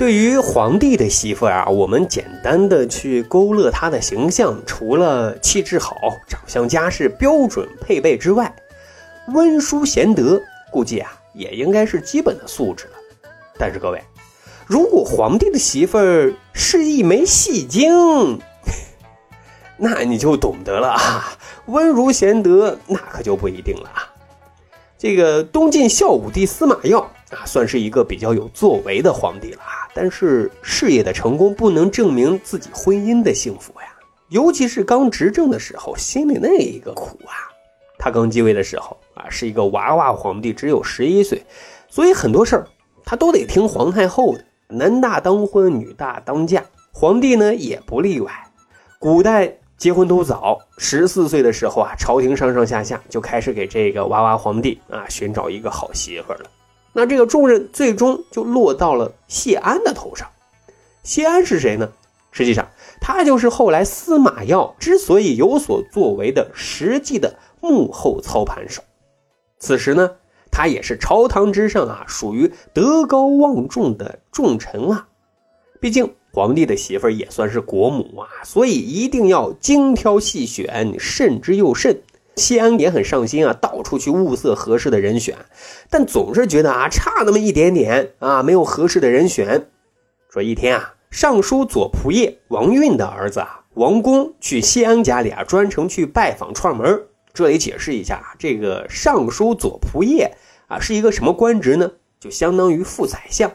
[0.00, 5.94] 对于皇帝的媳妇啊，我们简单的去勾勒她的形象，除了气质好、
[6.26, 8.50] 长相家世标准配备之外，
[9.34, 10.40] 温淑贤德
[10.72, 12.92] 估计啊也应该是基本的素质了。
[13.58, 14.02] 但是各位，
[14.64, 18.40] 如果皇帝的媳妇儿是一枚戏精，
[19.76, 24.08] 那你就懂得了啊，温如贤德那可就不一定了啊。
[24.96, 29.79] 这个东晋孝武帝司马曜啊，算是一个比较有作为的皇帝了啊。
[29.94, 33.86] 但是事业的成功不能证明自己婚姻的幸福呀，
[34.28, 37.50] 尤其是刚执政的时候，心里那一个苦啊。
[37.98, 41.44] 他刚继位的时候啊，是一个娃娃皇帝，只有十一岁，
[41.88, 42.66] 所以很多事儿
[43.04, 48.32] 他都得听皇太后的，男大当婚，女大当嫁，皇帝呢也不例外。
[48.98, 49.56] 古代。
[49.80, 56.40] 结婚都早，十四岁的时候啊，朝廷上上下下就开始给这个娃娃皇帝啊寻找一个好媳妇了。
[56.92, 60.28] 那这个重任最终就落到了谢安的头上。
[61.02, 61.90] 谢安是谁呢？
[62.32, 62.68] 实际上，
[63.00, 68.82] 他就是后来司马曜之所以有所作为的实际的幕后操盘手。
[69.58, 70.12] 此时呢，
[70.50, 75.08] 他也是朝堂之上啊，属于德高望重的重臣啊。
[75.80, 76.14] 毕竟。
[76.32, 82.02] 皇帝的媳妇也算是国母啊，所以一定要精挑细选，慎之又慎。
[82.36, 85.36] 谢安也很上心啊，到处去物色合适的人选，
[85.90, 89.66] 但总是觉得啊，差那么一点点啊，没有合适的人选。
[90.30, 97.02] 说一天啊，尚书左仆射王运的儿子啊，王公去谢安家里啊，专程去拜访串门。
[97.32, 100.30] 这里解释一下，这个尚书左仆射
[100.68, 101.92] 啊，是一个什么官职呢？
[102.18, 103.52] 就相当于副宰相。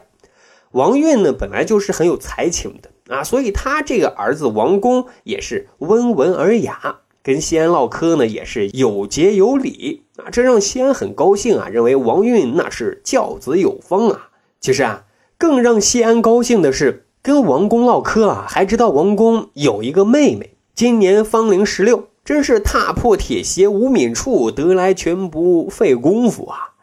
[0.72, 14.28] 王运呢，本来就是很有才情的啊，所以他这个儿子王公也是温文尔雅，跟西安唠嗑呢也是有节有礼啊，这让西安很高兴啊，认为王运那是教子有方啊。
[14.60, 26.74] 其实啊，更让西安高兴的是，跟王公唠嗑啊，还知道王公有一个妹妹，今年芳龄十六，真是踏破铁鞋无觅处，得来全不费功夫啊。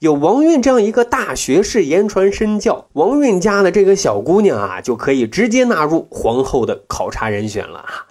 [0.00, 8.06] 有王运这样一个大学士言传身教，王运家的这个小姑娘啊，就可以直接纳入皇后的考察人选了啊。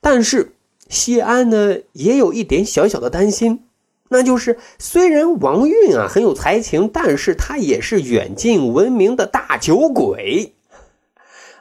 [0.00, 0.52] 但是
[0.94, 3.64] 谢安呢，也有一点小小的担心，
[4.08, 10.54] 那就是虽然王运啊很有才情，但是他也是远近闻名的大酒鬼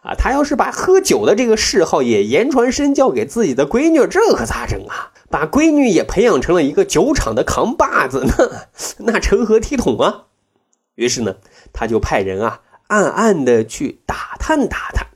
[0.03, 0.13] 啊。
[0.15, 5.11] 他要是把喝酒的这个嗜好也言传身教给自己的闺女，这可咋整啊？
[5.29, 8.23] 把闺女也培养成了一个酒厂的扛把子，
[8.99, 10.25] 那 那成何体统啊？
[10.93, 11.37] 于是呢，
[11.73, 15.07] 他就派人啊，暗暗的去打探打探。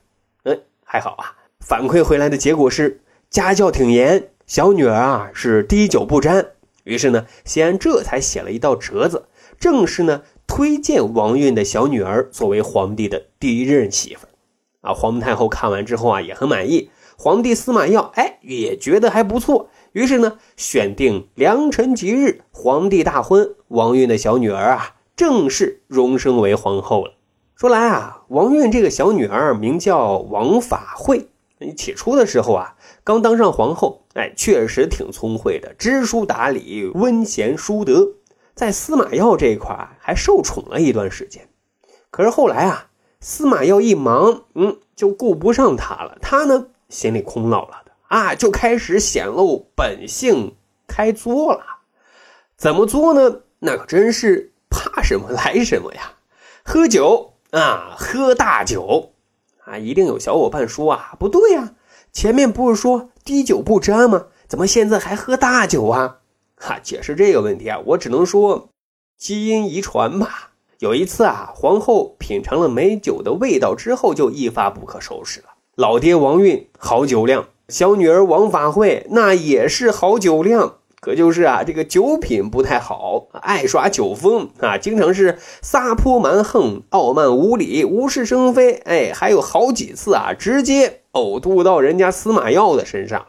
[0.43, 2.99] 嗯，还好啊，反馈回来的结果是
[3.29, 6.51] 家教挺严，小女儿啊是滴酒不沾。
[6.85, 9.25] 于是呢，西安这才写了一道折子，
[9.59, 14.27] 正式呢推荐王运的小女儿作为皇帝的第一任媳妇。
[14.81, 19.69] 啊，皇太后看完之后啊也很满意，皇帝司马曜哎也觉得还不错。
[19.91, 27.15] 于是呢，选定良辰吉日，皇帝大婚，王运的小女儿啊，正式荣升为皇后了。
[27.55, 31.27] 说来啊，王运这个小女儿名叫王法惠。
[31.59, 38.09] 你起初的时候啊，刚当上皇后，哎，确实挺聪慧的，知书达理，温贤淑德，
[38.53, 41.49] 在司马曜这一块，还受宠了一段时间。
[42.11, 47.91] 可是后来啊，司马曜一忙，嗯，就顾不上她了，她呢，心里空落落的。
[48.07, 50.55] 啊，就开始显露本性，
[50.87, 51.79] 开作了。
[52.55, 53.41] 怎么作呢？
[53.59, 56.13] 那可真是怕什么来什么呀！
[56.63, 59.13] 喝酒啊，喝大酒
[59.67, 59.77] 啊！
[59.77, 61.73] 一定有小伙伴说啊，不对呀，
[62.13, 64.27] 前面不是说滴酒不沾吗？
[64.47, 66.19] 怎么现在还喝大酒啊？
[66.55, 68.69] 哈，解释这个问题啊，我只能说
[69.17, 70.51] 基因遗传吧。
[70.79, 75.47] 有一次啊，皇后品尝了美酒的味道之后，就一发不可收拾了。
[75.75, 77.49] 老爹王运好酒量。
[77.69, 88.73] 小女儿王法惠那也是好酒量，可就是啊，这个酒品不太好，爱耍酒疯啊，经常是撒泼蛮横、傲慢无礼、无事生非。
[88.73, 93.27] 哎，还有好几次啊，直接呕吐到人家司马曜的身上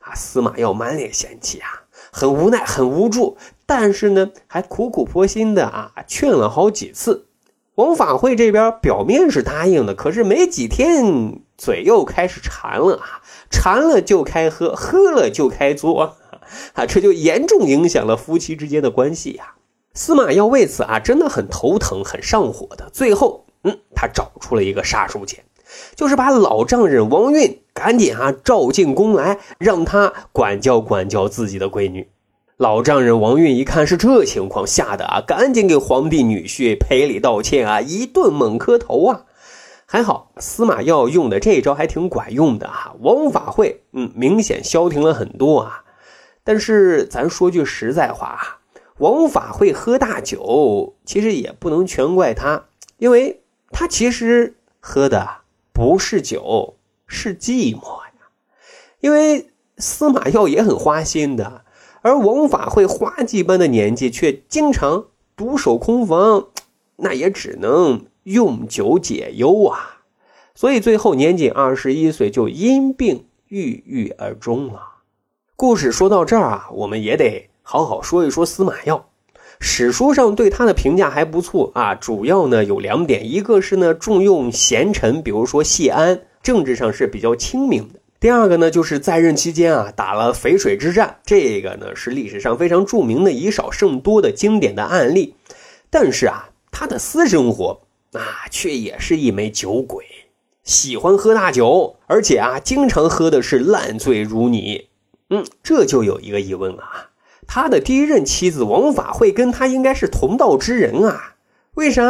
[0.00, 3.36] 啊，司马曜满脸嫌弃啊，很无奈、很无助，
[3.66, 7.26] 但是呢，还苦苦婆心的啊，劝了好几次。
[7.74, 16.16] 王法会这边表面是答应的，可是没几天嘴又开始馋了啊，馋了就开喝，喝了就开作，
[16.74, 19.54] 啊，这就严重影响了夫妻之间的关系呀。
[19.92, 22.88] 司马曜为此啊，真的很头疼，很上火的。
[22.92, 25.38] 最后，嗯，他找出了一个杀手锏，
[25.96, 32.08] 就是把老丈人王运赶紧啊召进宫来，让他管教管教自己的闺女。
[32.56, 39.22] 老丈人王运一看是这情况，吓得啊，赶紧给皇帝女婿赔礼道歉啊，一顿猛磕头啊。
[39.86, 45.82] 还好司马曜用的这招还挺管用的啊，王法会嗯明显消停了很多啊。
[46.44, 48.60] 但是咱说句实在话啊，
[48.98, 52.66] 王法会喝大酒，其实也不能全怪他，
[52.98, 55.42] 因为他其实喝的
[55.72, 56.76] 不是酒，
[57.06, 58.10] 是寂寞呀。
[59.00, 61.64] 因为司马曜也很花心的。
[62.02, 66.48] 而王法会花季般的年纪，却经常独守空房，
[66.96, 70.00] 那也只能用酒解忧啊。
[70.54, 74.89] 所以最后年仅二十一岁就因病郁郁而终了。
[75.60, 79.10] 故事说到这儿啊，我们也得好好说一说司马曜。
[79.58, 88.00] 史书上对他的评价还不错啊，主要呢有两点，一个是呢重用贤臣，比如说谢安，政治上是比较清明的。
[88.18, 95.34] 第二个呢，就是在任期间啊，打了淝水之战，这个呢是历史上非常著名的以少胜多的经典的案例。
[95.90, 97.82] 但是啊，他的私生活
[98.14, 100.06] 啊，却也是一枚酒鬼，
[100.64, 104.86] 喜欢喝大酒，而且啊，经常喝的是烂醉如泥。
[105.30, 107.10] 嗯，这就有一个疑问了啊，
[107.46, 111.36] 他的第一任妻子王法会跟他应该是同道之人啊，
[111.74, 112.02] 为啥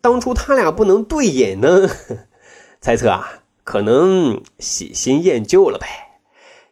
[0.00, 1.88] 当初他俩不能对饮呢？
[2.80, 3.42] 猜测啊。
[3.64, 5.86] 可能喜新厌旧了呗，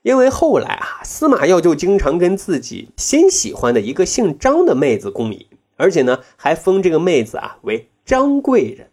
[0.01, 5.47] 因为后来啊，司马曜就经常跟自己新喜欢的一个姓张的妹子共饮，
[5.77, 8.89] 而且呢，还封这个妹子啊为张贵人。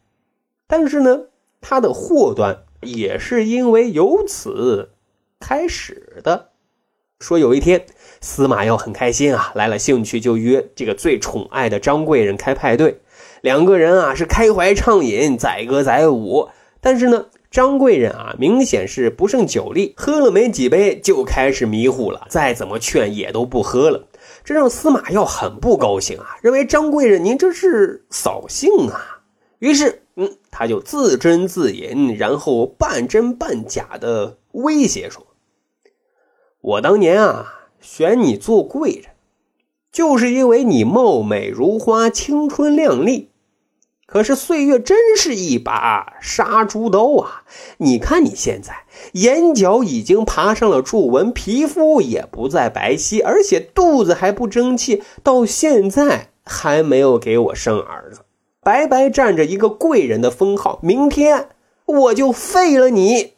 [0.68, 1.28] 但是呢，
[1.62, 4.90] 他的祸端也是因为由此
[5.40, 6.50] 开始的。
[7.24, 7.86] 说有一天，
[8.20, 13.00] 司马曜很开心啊，来了兴趣，就约这个最宠爱的张贵人开派对，
[13.42, 16.50] 两个人啊是开怀畅饮，载歌载舞。
[16.82, 17.26] 但是呢。
[17.54, 24.08] 张贵人啊，明显是不胜酒力，喝了没几杯就开始迷糊了，再怎么劝也都不喝了，
[24.44, 29.22] 这让司马曜很不高兴啊，认为张贵人您这是扫兴啊。
[29.60, 35.24] 于是，嗯，他就自斟自饮，然后半真半假的威胁说
[36.64, 39.12] ：“我当年啊，选你做贵人，
[39.92, 43.30] 就是因为你貌美如花，青春靓丽。”
[44.08, 47.44] 可是岁月真是一把杀猪刀啊！
[47.80, 48.84] 你看你现在
[49.14, 58.22] 眼角已经爬上了皱纹，皮肤也不再白皙，而且肚子还不争气，到现在还没有给我生儿子，
[58.62, 60.80] 白白占着一个贵人的封号。
[60.84, 61.50] 明天
[61.86, 63.34] 我就废了你。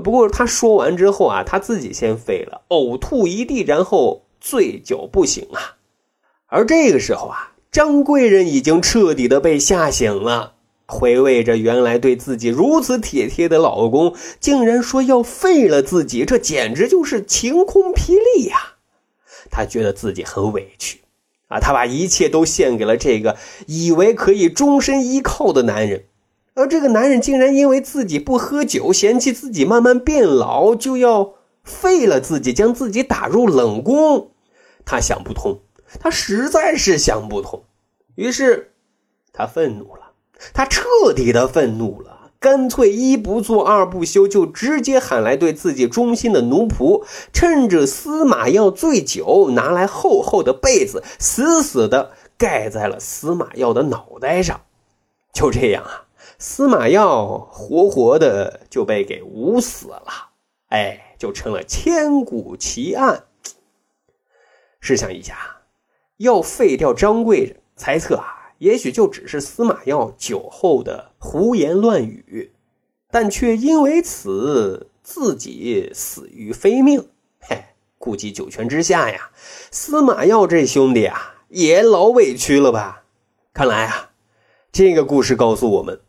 [0.00, 5.76] 不过他说完之后啊，他自己先废了，呕吐一地，然后醉酒不醒啊。
[6.46, 7.48] 而这个时候啊。
[7.72, 18.74] 张贵人已经彻底的被吓醒了，回味着原来对自己如此体贴的老公，竟然说要废了自己，这简直就是晴空霹雳呀！
[19.50, 21.00] 她觉得自己很委屈
[21.48, 26.04] 啊，她把一切都献给了这个以为可以终身依靠的男人，
[26.54, 31.34] 而这个男人竟然因为自己不喝酒，嫌弃自己慢慢变老，就要
[31.64, 34.30] 废了自己，将自己打入冷宫。
[34.84, 35.60] 他想不通。
[36.00, 37.64] 他实在是想不通，
[38.14, 38.72] 于是
[39.30, 40.12] 他愤怒了，
[40.54, 54.62] 他彻底的愤怒了，干脆一不做二不休，就直接喊来对自己忠心的奴仆，趁着司马曜醉酒，拿来厚厚的被子，死死的盖在了司马曜的脑袋上。
[55.34, 56.06] 就这样啊，
[56.42, 60.30] 司马曜活活的就被给捂死了，
[60.70, 63.26] 哎，就成了千古奇案。
[64.80, 65.58] 试想一下。
[66.16, 72.50] 要废掉张贵人，猜测啊，也许就只是司马曜酒后的胡言乱语，
[73.08, 77.08] 但却因为此自己死于非命。
[77.40, 77.66] 嘿，
[77.98, 79.30] 估计九泉之下呀，
[79.70, 83.04] 司马曜这兄弟啊，也老委屈了吧？
[83.54, 84.10] 看来啊，
[84.72, 86.00] 这个故事告诉我们：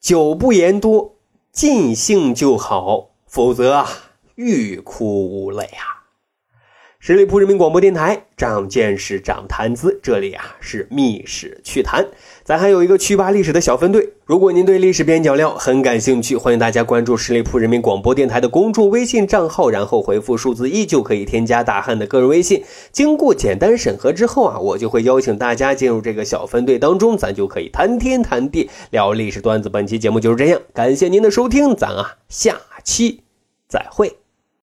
[0.00, 1.16] 酒不言多，
[1.52, 3.86] 尽兴就好，否则啊，
[4.34, 5.99] 欲哭无泪啊。
[7.02, 9.98] 十里铺人民广播电台，长见识，长谈资。
[10.02, 12.06] 这里啊是密史趣谈，
[12.44, 14.12] 咱还有一个趣吧历史的小分队。
[14.26, 22.62] 如果您对历史边角料很感兴趣，欢迎大家关注十里铺人民广播电台的公众微信账号，然后回复数字一就可以添加大汉的个人微信。
[22.92, 29.70] 经过简单审核之后啊，我就会邀请大家进入这个小分队当中，咱就可以谈天谈地，聊历史段子。
[29.70, 33.22] 本期节目就是这样，感谢您的收听，咱啊下期
[33.66, 34.18] 再会。